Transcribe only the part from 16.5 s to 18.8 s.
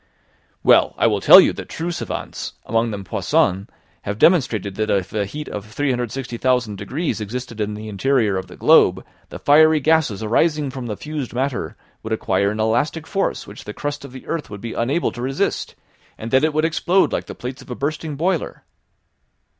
would explode like the plates of a bursting boiler."